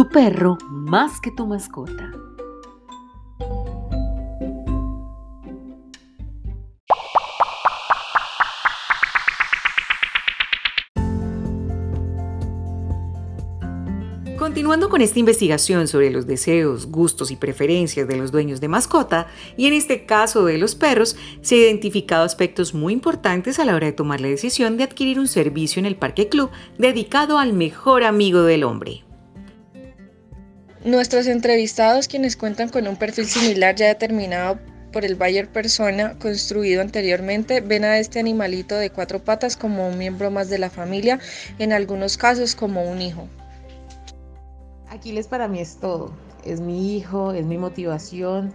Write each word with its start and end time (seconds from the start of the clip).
Tu 0.00 0.08
perro 0.08 0.56
más 0.70 1.20
que 1.20 1.30
tu 1.30 1.46
mascota. 1.46 2.10
Continuando 14.38 14.88
con 14.88 15.02
esta 15.02 15.18
investigación 15.18 15.86
sobre 15.86 16.08
los 16.08 16.26
deseos, 16.26 16.86
gustos 16.86 17.30
y 17.30 17.36
preferencias 17.36 18.08
de 18.08 18.16
los 18.16 18.32
dueños 18.32 18.62
de 18.62 18.68
mascota, 18.68 19.26
y 19.58 19.66
en 19.66 19.74
este 19.74 20.06
caso 20.06 20.46
de 20.46 20.56
los 20.56 20.74
perros, 20.74 21.18
se 21.42 21.56
han 21.56 21.60
identificado 21.60 22.24
aspectos 22.24 22.72
muy 22.72 22.94
importantes 22.94 23.58
a 23.58 23.66
la 23.66 23.74
hora 23.74 23.88
de 23.88 23.92
tomar 23.92 24.22
la 24.22 24.28
decisión 24.28 24.78
de 24.78 24.84
adquirir 24.84 25.18
un 25.20 25.28
servicio 25.28 25.78
en 25.78 25.84
el 25.84 25.96
Parque 25.96 26.30
Club 26.30 26.48
dedicado 26.78 27.38
al 27.38 27.52
mejor 27.52 28.02
amigo 28.02 28.44
del 28.44 28.64
hombre. 28.64 29.04
Nuestros 30.84 31.26
entrevistados, 31.26 32.08
quienes 32.08 32.38
cuentan 32.38 32.70
con 32.70 32.88
un 32.88 32.96
perfil 32.96 33.26
similar 33.26 33.74
ya 33.74 33.88
determinado 33.88 34.58
por 34.94 35.04
el 35.04 35.14
Bayer 35.14 35.46
persona 35.46 36.18
construido 36.18 36.80
anteriormente, 36.80 37.60
ven 37.60 37.84
a 37.84 37.98
este 37.98 38.18
animalito 38.18 38.76
de 38.76 38.88
cuatro 38.88 39.22
patas 39.22 39.58
como 39.58 39.86
un 39.86 39.98
miembro 39.98 40.30
más 40.30 40.48
de 40.48 40.56
la 40.56 40.70
familia, 40.70 41.20
en 41.58 41.74
algunos 41.74 42.16
casos 42.16 42.54
como 42.54 42.90
un 42.90 43.02
hijo. 43.02 43.28
Aquiles 44.88 45.26
para 45.26 45.48
mí 45.48 45.60
es 45.60 45.76
todo, 45.76 46.12
es 46.46 46.62
mi 46.62 46.96
hijo, 46.96 47.32
es 47.32 47.44
mi 47.44 47.58
motivación, 47.58 48.50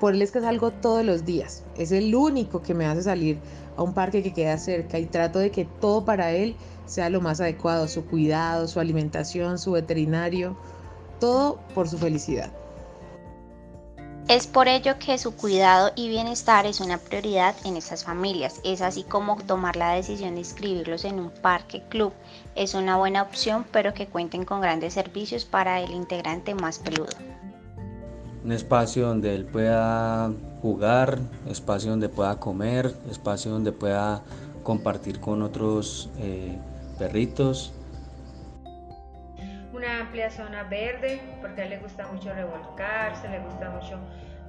por 0.00 0.12
él 0.12 0.20
es 0.20 0.32
que 0.32 0.42
salgo 0.42 0.72
todos 0.72 1.02
los 1.02 1.24
días, 1.24 1.64
es 1.78 1.92
el 1.92 2.14
único 2.14 2.60
que 2.60 2.74
me 2.74 2.84
hace 2.84 3.04
salir 3.04 3.38
a 3.78 3.82
un 3.82 3.94
parque 3.94 4.22
que 4.22 4.34
queda 4.34 4.58
cerca 4.58 4.98
y 4.98 5.06
trato 5.06 5.38
de 5.38 5.50
que 5.50 5.64
todo 5.64 6.04
para 6.04 6.32
él 6.32 6.56
sea 6.84 7.08
lo 7.08 7.22
más 7.22 7.40
adecuado, 7.40 7.88
su 7.88 8.04
cuidado, 8.04 8.68
su 8.68 8.80
alimentación, 8.80 9.58
su 9.58 9.72
veterinario 9.72 10.58
todo 11.20 11.60
por 11.74 11.88
su 11.88 11.98
felicidad. 11.98 12.50
Es 14.30 14.46
por 14.46 14.68
ello 14.68 14.94
que 15.00 15.18
su 15.18 15.34
cuidado 15.34 15.90
y 15.96 16.08
bienestar 16.08 16.64
es 16.64 16.78
una 16.78 16.98
prioridad 16.98 17.56
en 17.64 17.76
estas 17.76 18.04
familias. 18.04 18.60
Es 18.62 18.80
así 18.80 19.02
como 19.02 19.36
tomar 19.36 19.74
la 19.74 19.90
decisión 19.94 20.34
de 20.34 20.40
inscribirlos 20.40 21.04
en 21.04 21.18
un 21.18 21.30
parque 21.30 21.82
club. 21.88 22.12
Es 22.54 22.74
una 22.74 22.96
buena 22.96 23.22
opción, 23.22 23.66
pero 23.72 23.92
que 23.92 24.06
cuenten 24.06 24.44
con 24.44 24.60
grandes 24.60 24.94
servicios 24.94 25.44
para 25.44 25.80
el 25.80 25.90
integrante 25.90 26.54
más 26.54 26.78
peludo. 26.78 27.10
Un 28.44 28.52
espacio 28.52 29.08
donde 29.08 29.34
él 29.34 29.46
pueda 29.46 30.30
jugar, 30.62 31.18
espacio 31.48 31.90
donde 31.90 32.08
pueda 32.08 32.38
comer, 32.38 32.94
espacio 33.10 33.50
donde 33.50 33.72
pueda 33.72 34.22
compartir 34.62 35.18
con 35.18 35.42
otros 35.42 36.08
eh, 36.18 36.56
perritos, 36.98 37.72
amplia 40.00 40.30
zona 40.30 40.64
verde, 40.64 41.20
porque 41.40 41.62
a 41.62 41.64
él 41.64 41.70
le 41.70 41.78
gusta 41.78 42.06
mucho 42.08 42.32
revolcarse, 42.32 43.28
le 43.28 43.40
gusta 43.40 43.70
mucho 43.70 43.98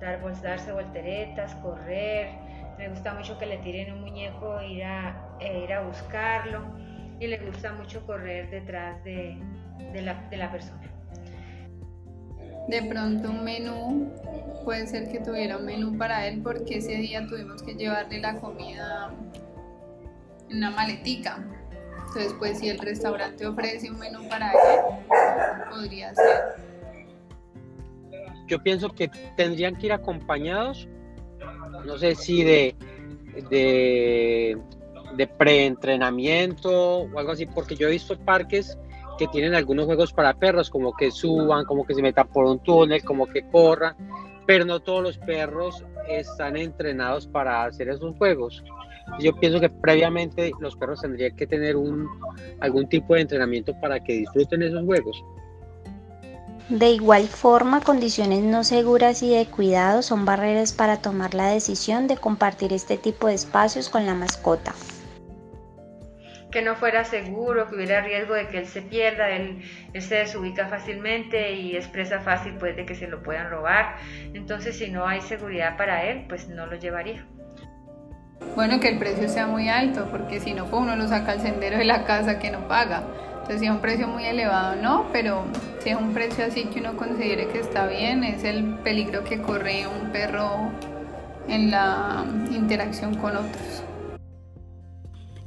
dar, 0.00 0.20
darse 0.42 0.72
volteretas, 0.72 1.54
correr, 1.56 2.30
le 2.78 2.88
gusta 2.88 3.14
mucho 3.14 3.38
que 3.38 3.46
le 3.46 3.58
tiren 3.58 3.92
un 3.92 4.00
muñeco 4.00 4.60
ir 4.62 4.84
a, 4.84 5.36
e 5.40 5.64
ir 5.64 5.72
a 5.72 5.82
buscarlo, 5.82 6.62
y 7.18 7.26
le 7.26 7.38
gusta 7.38 7.72
mucho 7.72 8.04
correr 8.06 8.50
detrás 8.50 9.02
de, 9.04 9.38
de, 9.92 10.02
la, 10.02 10.14
de 10.30 10.36
la 10.36 10.50
persona. 10.50 10.80
De 12.68 12.82
pronto 12.82 13.30
un 13.30 13.44
menú, 13.44 14.12
puede 14.64 14.86
ser 14.86 15.10
que 15.10 15.20
tuviera 15.20 15.56
un 15.56 15.66
menú 15.66 15.98
para 15.98 16.26
él 16.26 16.40
porque 16.42 16.78
ese 16.78 16.96
día 16.96 17.26
tuvimos 17.26 17.62
que 17.62 17.74
llevarle 17.74 18.20
la 18.20 18.36
comida 18.36 19.10
en 20.48 20.56
una 20.58 20.70
maletica 20.70 21.44
entonces, 22.10 22.34
pues 22.40 22.58
si 22.58 22.68
el 22.68 22.78
restaurante 22.78 23.46
ofrece 23.46 23.88
un 23.88 23.96
menú 24.00 24.28
para 24.28 24.50
él, 24.50 24.58
podría 25.70 26.12
ser. 26.12 26.56
Yo 28.48 28.60
pienso 28.60 28.88
que 28.88 29.08
tendrían 29.36 29.76
que 29.76 29.86
ir 29.86 29.92
acompañados, 29.92 30.88
no 31.84 31.98
sé 31.98 32.16
si 32.16 32.42
de, 32.42 32.74
de, 33.48 34.58
de 35.16 35.26
preentrenamiento 35.28 37.02
o 37.02 37.18
algo 37.18 37.30
así, 37.30 37.46
porque 37.46 37.76
yo 37.76 37.86
he 37.86 37.92
visto 37.92 38.18
parques 38.18 38.76
que 39.16 39.28
tienen 39.28 39.54
algunos 39.54 39.86
juegos 39.86 40.12
para 40.12 40.34
perros, 40.34 40.68
como 40.68 40.92
que 40.92 41.12
suban, 41.12 41.64
como 41.64 41.86
que 41.86 41.94
se 41.94 42.02
metan 42.02 42.26
por 42.26 42.44
un 42.44 42.58
túnel, 42.58 43.04
como 43.04 43.28
que 43.28 43.46
corran, 43.46 43.94
pero 44.46 44.64
no 44.64 44.80
todos 44.80 45.04
los 45.04 45.18
perros 45.18 45.84
están 46.08 46.56
entrenados 46.56 47.28
para 47.28 47.62
hacer 47.62 47.88
esos 47.88 48.16
juegos. 48.16 48.64
Yo 49.18 49.34
pienso 49.36 49.60
que 49.60 49.68
previamente 49.68 50.52
los 50.60 50.76
perros 50.76 51.00
tendrían 51.00 51.34
que 51.36 51.46
tener 51.46 51.76
un, 51.76 52.08
algún 52.60 52.88
tipo 52.88 53.14
de 53.14 53.22
entrenamiento 53.22 53.74
para 53.80 54.00
que 54.00 54.12
disfruten 54.14 54.62
esos 54.62 54.84
juegos. 54.84 55.22
De 56.70 56.88
igual 56.88 57.26
forma, 57.26 57.80
condiciones 57.80 58.44
no 58.44 58.62
seguras 58.62 59.24
y 59.24 59.34
de 59.34 59.44
cuidado 59.46 60.02
son 60.02 60.24
barreras 60.24 60.72
para 60.72 61.02
tomar 61.02 61.34
la 61.34 61.48
decisión 61.48 62.06
de 62.06 62.16
compartir 62.16 62.72
este 62.72 62.96
tipo 62.96 63.26
de 63.26 63.34
espacios 63.34 63.88
con 63.88 64.06
la 64.06 64.14
mascota. 64.14 64.72
Que 66.52 66.62
no 66.62 66.76
fuera 66.76 67.04
seguro, 67.04 67.68
que 67.68 67.74
hubiera 67.74 68.02
riesgo 68.02 68.34
de 68.34 68.46
que 68.46 68.58
él 68.58 68.66
se 68.66 68.82
pierda, 68.82 69.30
él, 69.30 69.62
él, 69.92 70.02
se 70.02 70.14
desubica 70.14 70.68
fácilmente 70.68 71.54
y 71.54 71.74
es 71.74 71.88
presa 71.88 72.20
fácil 72.20 72.54
pues, 72.54 72.76
de 72.76 72.86
que 72.86 72.94
se 72.94 73.08
lo 73.08 73.20
puedan 73.20 73.50
robar. 73.50 73.96
Entonces, 74.32 74.78
si 74.78 74.92
no 74.92 75.08
hay 75.08 75.20
seguridad 75.22 75.76
para 75.76 76.04
él, 76.04 76.26
pues 76.28 76.48
no 76.48 76.66
lo 76.66 76.76
llevaría. 76.76 77.26
Bueno, 78.54 78.80
que 78.80 78.88
el 78.88 78.98
precio 78.98 79.28
sea 79.28 79.46
muy 79.46 79.68
alto, 79.68 80.08
porque 80.10 80.40
si 80.40 80.52
no, 80.52 80.66
pues 80.66 80.82
uno 80.82 80.96
lo 80.96 81.08
saca 81.08 81.32
al 81.32 81.40
sendero 81.40 81.78
de 81.78 81.84
la 81.84 82.04
casa 82.04 82.38
que 82.38 82.50
no 82.50 82.66
paga. 82.68 83.04
Entonces, 83.32 83.60
si 83.60 83.66
es 83.66 83.72
un 83.72 83.80
precio 83.80 84.06
muy 84.08 84.24
elevado, 84.24 84.76
no, 84.76 85.06
pero 85.12 85.44
si 85.82 85.90
es 85.90 85.96
un 85.96 86.12
precio 86.12 86.44
así 86.44 86.64
que 86.64 86.80
uno 86.80 86.96
considere 86.96 87.48
que 87.48 87.60
está 87.60 87.86
bien, 87.86 88.22
es 88.24 88.44
el 88.44 88.64
peligro 88.84 89.24
que 89.24 89.40
corre 89.40 89.86
un 89.86 90.10
perro 90.10 90.70
en 91.48 91.70
la 91.70 92.24
interacción 92.50 93.14
con 93.14 93.36
otros. 93.36 93.84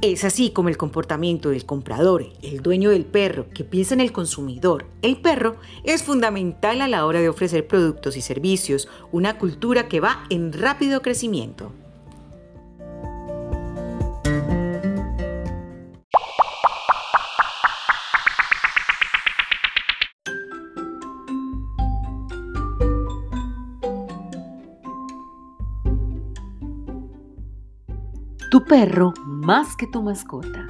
Es 0.00 0.24
así 0.24 0.50
como 0.50 0.68
el 0.68 0.76
comportamiento 0.76 1.50
del 1.50 1.64
comprador, 1.64 2.26
el 2.42 2.60
dueño 2.60 2.90
del 2.90 3.06
perro, 3.06 3.48
que 3.48 3.64
piensa 3.64 3.94
en 3.94 4.00
el 4.00 4.12
consumidor, 4.12 4.86
el 5.02 5.16
perro, 5.16 5.56
es 5.82 6.02
fundamental 6.02 6.80
a 6.80 6.88
la 6.88 7.06
hora 7.06 7.20
de 7.20 7.28
ofrecer 7.28 7.66
productos 7.66 8.16
y 8.16 8.20
servicios, 8.20 8.88
una 9.12 9.38
cultura 9.38 9.88
que 9.88 10.00
va 10.00 10.24
en 10.30 10.52
rápido 10.52 11.00
crecimiento. 11.00 11.72
Tu 28.54 28.64
perro 28.64 29.14
más 29.26 29.74
que 29.74 29.88
tu 29.88 30.00
mascota. 30.00 30.68